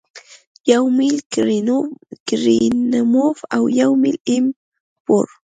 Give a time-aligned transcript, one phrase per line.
[0.71, 1.17] یو میل
[2.27, 4.45] کرینموف او یو میل ایم
[5.05, 5.25] پور